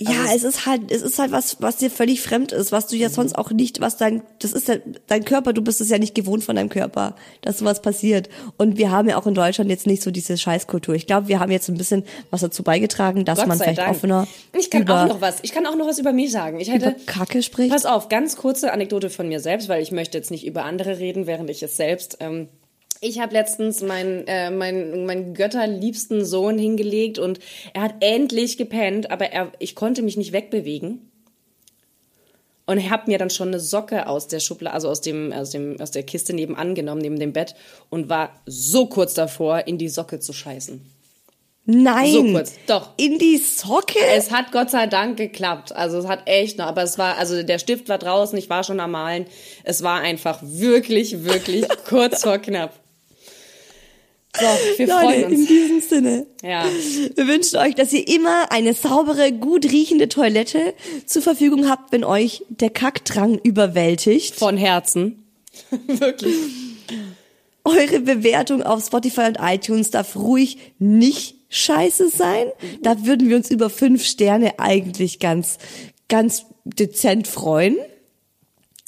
[0.07, 2.87] Also Ja, es ist halt, es ist halt was, was dir völlig fremd ist, was
[2.87, 3.01] du Mhm.
[3.01, 4.75] ja sonst auch nicht, was dein, das ist ja
[5.07, 8.29] dein Körper, du bist es ja nicht gewohnt von deinem Körper, dass sowas passiert.
[8.57, 10.95] Und wir haben ja auch in Deutschland jetzt nicht so diese Scheißkultur.
[10.95, 13.91] Ich glaube, wir haben jetzt ein bisschen was dazu beigetragen, dass Gott man vielleicht Dank.
[13.91, 15.37] offener Ich kann über, auch noch was.
[15.41, 16.59] Ich kann auch noch was über mich sagen.
[16.59, 17.71] Ich hätte Kacke spricht.
[17.71, 20.99] Pass auf, ganz kurze Anekdote von mir selbst, weil ich möchte jetzt nicht über andere
[20.99, 22.17] reden, während ich es selbst.
[22.19, 22.49] Ähm,
[23.01, 27.39] ich habe letztens meinen äh, mein, mein götterliebsten Sohn hingelegt und
[27.73, 31.07] er hat endlich gepennt, aber er, ich konnte mich nicht wegbewegen.
[32.67, 35.81] Und habe mir dann schon eine Socke aus der Schublade, also aus dem, aus dem,
[35.81, 37.55] aus der Kiste nebenan genommen, neben dem Bett
[37.89, 40.79] und war so kurz davor, in die Socke zu scheißen.
[41.65, 42.11] Nein.
[42.11, 42.89] So kurz, doch.
[42.97, 43.99] In die Socke?
[44.15, 45.75] Es hat Gott sei Dank geklappt.
[45.75, 48.63] Also es hat echt noch, aber es war, also der Stift war draußen, ich war
[48.63, 49.25] schon am Malen.
[49.63, 52.80] Es war einfach wirklich, wirklich kurz vor knapp.
[54.33, 54.45] So,
[54.77, 55.47] wir Leute, freuen in uns.
[55.47, 56.27] diesem Sinne.
[56.41, 56.65] Ja.
[57.15, 60.73] Wir wünschen euch, dass ihr immer eine saubere, gut riechende Toilette
[61.05, 64.35] zur Verfügung habt, wenn euch der Kackdrang überwältigt.
[64.35, 65.25] Von Herzen.
[65.87, 66.35] wirklich.
[67.63, 72.47] Eure Bewertung auf Spotify und iTunes darf ruhig nicht scheiße sein.
[72.81, 75.57] Da würden wir uns über fünf Sterne eigentlich ganz,
[76.07, 77.77] ganz dezent freuen.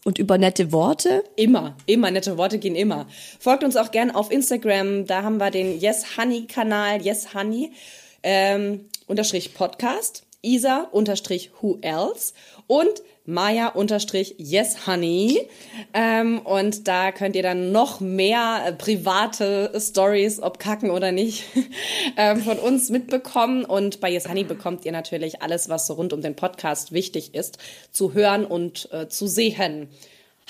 [0.06, 1.24] Und über nette Worte.
[1.38, 3.08] Immer, immer, nette Worte gehen immer.
[3.40, 7.72] Folgt uns auch gern auf Instagram, da haben wir den Yes Honey Kanal, Yes Honey,
[8.22, 12.34] ähm, unterstrich Podcast, Isa unterstrich Who Else
[12.68, 15.48] und Maya unterstrich Yes Honey.
[15.94, 21.46] Ähm, und da könnt ihr dann noch mehr äh, private Stories, ob kacken oder nicht,
[22.18, 23.64] ähm, von uns mitbekommen.
[23.64, 27.34] Und bei Yes Honey bekommt ihr natürlich alles, was so rund um den Podcast wichtig
[27.34, 27.58] ist,
[27.92, 29.88] zu hören und äh, zu sehen.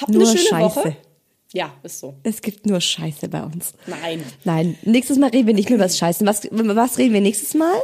[0.01, 0.75] Habt Nur eine schöne Scheiße.
[0.75, 0.95] Woche.
[1.53, 2.15] Ja, ist so.
[2.23, 3.73] Es gibt nur Scheiße bei uns.
[3.85, 4.23] Nein.
[4.43, 6.25] Nein, nächstes Mal reden wir nicht mehr über das Scheißen.
[6.25, 7.75] Was, was reden wir nächstes Mal?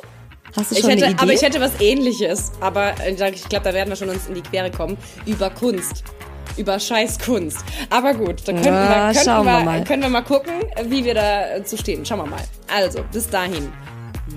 [0.56, 1.22] Hast du Ich schon hätte, eine Idee?
[1.24, 2.52] aber ich hätte was ähnliches.
[2.60, 4.98] Aber äh, ich glaube, da werden wir schon uns in die Quere kommen.
[5.26, 6.04] Über Kunst.
[6.58, 7.60] Über Scheißkunst.
[7.90, 9.84] Aber gut, da könnten, Ja, wir, könnten, wir, wir mal.
[9.84, 10.54] können wir mal gucken,
[10.86, 12.06] wie wir da äh, stehen.
[12.06, 12.42] Schauen wir mal.
[12.68, 13.72] Also, bis dahin.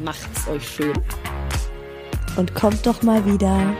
[0.04, 0.92] Macht's euch schön.
[2.36, 3.74] Und kommt doch mal wieder.